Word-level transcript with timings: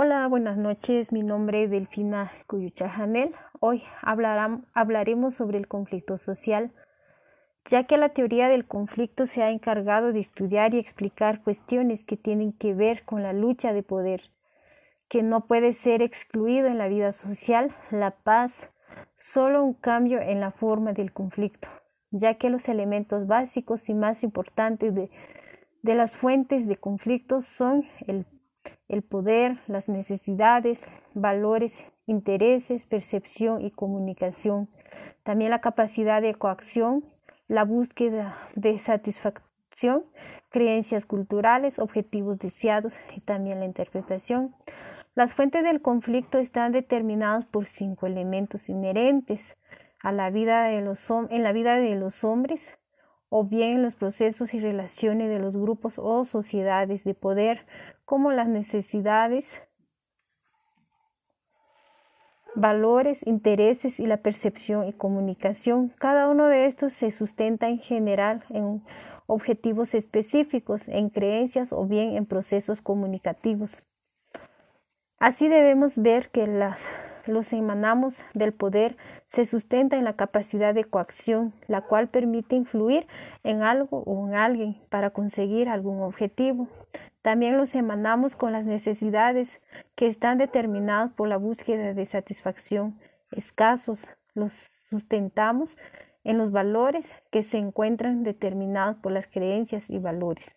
Hola, 0.00 0.28
buenas 0.28 0.56
noches. 0.56 1.10
Mi 1.10 1.24
nombre 1.24 1.64
es 1.64 1.72
Delfina 1.72 2.30
Cuyucha 2.46 2.88
Janel. 2.88 3.34
Hoy 3.58 3.82
hablaremos 4.00 5.34
sobre 5.34 5.58
el 5.58 5.66
conflicto 5.66 6.18
social, 6.18 6.70
ya 7.64 7.82
que 7.82 7.96
la 7.96 8.10
teoría 8.10 8.48
del 8.48 8.64
conflicto 8.64 9.26
se 9.26 9.42
ha 9.42 9.50
encargado 9.50 10.12
de 10.12 10.20
estudiar 10.20 10.72
y 10.72 10.78
explicar 10.78 11.42
cuestiones 11.42 12.04
que 12.04 12.16
tienen 12.16 12.52
que 12.52 12.74
ver 12.74 13.04
con 13.04 13.24
la 13.24 13.32
lucha 13.32 13.72
de 13.72 13.82
poder, 13.82 14.30
que 15.08 15.24
no 15.24 15.48
puede 15.48 15.72
ser 15.72 16.00
excluido 16.00 16.68
en 16.68 16.78
la 16.78 16.86
vida 16.86 17.10
social, 17.10 17.74
la 17.90 18.12
paz, 18.12 18.70
solo 19.16 19.64
un 19.64 19.74
cambio 19.74 20.20
en 20.20 20.38
la 20.38 20.52
forma 20.52 20.92
del 20.92 21.12
conflicto, 21.12 21.66
ya 22.12 22.34
que 22.34 22.50
los 22.50 22.68
elementos 22.68 23.26
básicos 23.26 23.88
y 23.88 23.94
más 23.94 24.22
importantes 24.22 24.94
de, 24.94 25.10
de 25.82 25.94
las 25.96 26.14
fuentes 26.14 26.68
de 26.68 26.76
conflictos 26.76 27.46
son 27.46 27.84
el 28.06 28.26
el 28.88 29.02
poder, 29.02 29.58
las 29.66 29.88
necesidades, 29.88 30.86
valores, 31.14 31.84
intereses, 32.06 32.86
percepción 32.86 33.60
y 33.60 33.70
comunicación. 33.70 34.68
También 35.22 35.50
la 35.50 35.60
capacidad 35.60 36.22
de 36.22 36.34
coacción, 36.34 37.04
la 37.48 37.64
búsqueda 37.64 38.36
de 38.54 38.78
satisfacción, 38.78 40.04
creencias 40.48 41.06
culturales, 41.06 41.78
objetivos 41.78 42.38
deseados 42.38 42.94
y 43.14 43.20
también 43.20 43.60
la 43.60 43.66
interpretación. 43.66 44.54
Las 45.14 45.34
fuentes 45.34 45.64
del 45.64 45.82
conflicto 45.82 46.38
están 46.38 46.72
determinadas 46.72 47.44
por 47.46 47.66
cinco 47.66 48.06
elementos 48.06 48.68
inherentes 48.68 49.56
a 50.00 50.12
la 50.12 50.30
vida 50.30 50.64
de 50.64 50.80
los, 50.80 51.10
en 51.10 51.42
la 51.42 51.52
vida 51.52 51.76
de 51.76 51.94
los 51.96 52.24
hombres 52.24 52.70
o 53.30 53.44
bien 53.44 53.76
en 53.76 53.82
los 53.82 53.94
procesos 53.94 54.54
y 54.54 54.60
relaciones 54.60 55.28
de 55.28 55.38
los 55.38 55.54
grupos 55.54 55.98
o 55.98 56.24
sociedades 56.24 57.04
de 57.04 57.14
poder 57.14 57.66
como 58.04 58.32
las 58.32 58.48
necesidades, 58.48 59.60
valores, 62.54 63.26
intereses 63.26 64.00
y 64.00 64.06
la 64.06 64.18
percepción 64.18 64.88
y 64.88 64.92
comunicación. 64.92 65.90
Cada 65.98 66.28
uno 66.28 66.46
de 66.46 66.66
estos 66.66 66.92
se 66.92 67.10
sustenta 67.10 67.68
en 67.68 67.78
general 67.78 68.44
en 68.50 68.82
objetivos 69.26 69.94
específicos, 69.94 70.88
en 70.88 71.10
creencias 71.10 71.72
o 71.72 71.84
bien 71.84 72.16
en 72.16 72.24
procesos 72.24 72.80
comunicativos. 72.80 73.82
Así 75.18 75.48
debemos 75.48 75.98
ver 75.98 76.30
que 76.30 76.46
las, 76.46 76.86
los 77.28 77.52
emanamos 77.52 78.22
del 78.34 78.52
poder 78.52 78.96
se 79.26 79.44
sustenta 79.46 79.96
en 79.96 80.04
la 80.04 80.14
capacidad 80.14 80.74
de 80.74 80.84
coacción, 80.84 81.52
la 81.66 81.82
cual 81.82 82.08
permite 82.08 82.56
influir 82.56 83.06
en 83.44 83.62
algo 83.62 84.02
o 84.06 84.26
en 84.26 84.34
alguien 84.34 84.76
para 84.88 85.10
conseguir 85.10 85.68
algún 85.68 86.02
objetivo. 86.02 86.68
También 87.22 87.56
los 87.56 87.74
emanamos 87.74 88.36
con 88.36 88.52
las 88.52 88.66
necesidades 88.66 89.60
que 89.94 90.06
están 90.06 90.38
determinadas 90.38 91.12
por 91.12 91.28
la 91.28 91.36
búsqueda 91.36 91.92
de 91.94 92.06
satisfacción 92.06 92.98
escasos. 93.32 94.08
Los 94.34 94.54
sustentamos 94.88 95.76
en 96.24 96.38
los 96.38 96.52
valores 96.52 97.12
que 97.30 97.42
se 97.42 97.58
encuentran 97.58 98.22
determinados 98.22 98.96
por 98.96 99.12
las 99.12 99.26
creencias 99.26 99.90
y 99.90 99.98
valores. 99.98 100.56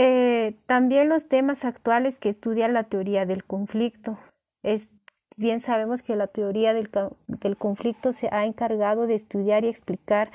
Eh, 0.00 0.56
también 0.66 1.08
los 1.08 1.28
temas 1.28 1.64
actuales 1.64 2.18
que 2.18 2.28
estudia 2.28 2.68
la 2.68 2.84
teoría 2.84 3.26
del 3.26 3.44
conflicto. 3.44 4.18
Es, 4.62 4.88
bien 5.36 5.60
sabemos 5.60 6.02
que 6.02 6.16
la 6.16 6.26
teoría 6.26 6.74
del, 6.74 6.90
del 7.26 7.56
conflicto 7.56 8.12
se 8.12 8.28
ha 8.32 8.44
encargado 8.44 9.06
de 9.06 9.14
estudiar 9.14 9.64
y 9.64 9.68
explicar 9.68 10.30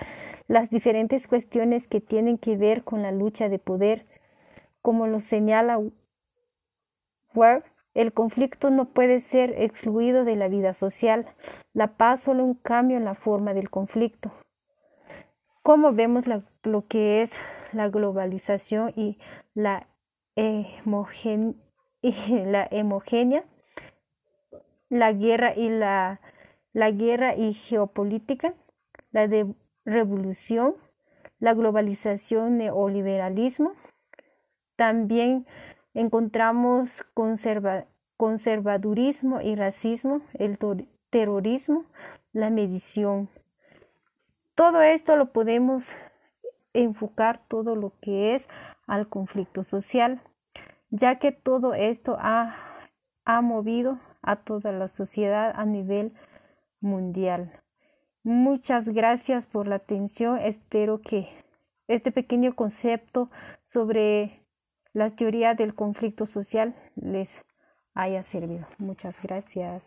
las 0.47 0.69
diferentes 0.69 1.27
cuestiones 1.27 1.87
que 1.87 2.01
tienen 2.01 2.37
que 2.37 2.57
ver 2.57 2.83
con 2.83 3.01
la 3.01 3.11
lucha 3.11 3.49
de 3.49 3.59
poder 3.59 4.05
como 4.83 5.07
lo 5.07 5.21
señala 5.21 5.79
Ware, 7.33 7.63
el 7.95 8.11
conflicto 8.11 8.69
no 8.69 8.85
puede 8.85 9.21
ser 9.21 9.55
excluido 9.57 10.25
de 10.25 10.35
la 10.35 10.49
vida 10.49 10.73
social. 10.73 11.25
La 11.73 11.95
paz 11.95 12.21
solo 12.21 12.43
un 12.43 12.55
cambio 12.55 12.97
en 12.97 13.05
la 13.05 13.15
forma 13.15 13.53
del 13.53 13.69
conflicto. 13.69 14.31
Como 15.63 15.93
vemos 15.93 16.25
lo 16.27 16.87
que 16.87 17.21
es 17.21 17.31
la 17.71 17.87
globalización 17.87 18.91
y 18.95 19.17
la, 19.53 19.87
la 20.35 22.67
hemogenia, 22.69 23.45
la 24.93 25.11
guerra 25.11 25.55
y 25.55 25.69
la, 25.69 26.21
la 26.71 26.91
guerra 26.91 27.35
y 27.35 27.55
geopolítica, 27.55 28.53
la 29.11 29.27
de 29.27 29.51
revolución, 29.85 30.75
la 31.39 31.55
globalización, 31.55 32.59
neoliberalismo, 32.59 33.73
también 34.75 35.47
encontramos 35.95 37.03
conservadurismo 38.17 39.41
y 39.41 39.55
racismo, 39.55 40.21
el 40.35 40.59
terrorismo, 41.09 41.85
la 42.31 42.51
medición. 42.51 43.29
Todo 44.53 44.83
esto 44.83 45.15
lo 45.15 45.33
podemos 45.33 45.91
enfocar 46.73 47.41
todo 47.47 47.75
lo 47.75 47.93
que 47.99 48.35
es 48.35 48.47
al 48.85 49.07
conflicto 49.07 49.63
social, 49.63 50.21
ya 50.91 51.17
que 51.17 51.31
todo 51.31 51.73
esto 51.73 52.15
ha, 52.19 52.72
ha 53.25 53.41
movido 53.41 53.99
a 54.21 54.37
toda 54.37 54.71
la 54.71 54.87
sociedad 54.87 55.53
a 55.55 55.65
nivel 55.65 56.13
mundial. 56.79 57.51
Muchas 58.23 58.89
gracias 58.89 59.45
por 59.45 59.67
la 59.67 59.75
atención. 59.75 60.37
Espero 60.39 61.01
que 61.01 61.27
este 61.87 62.11
pequeño 62.11 62.55
concepto 62.55 63.29
sobre 63.65 64.43
la 64.93 65.09
teoría 65.09 65.53
del 65.55 65.75
conflicto 65.75 66.25
social 66.25 66.75
les 66.95 67.41
haya 67.93 68.23
servido. 68.23 68.67
Muchas 68.77 69.21
gracias. 69.21 69.83